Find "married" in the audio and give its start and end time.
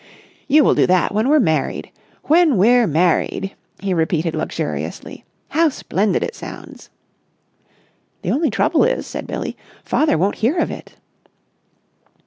1.39-1.91, 2.87-3.53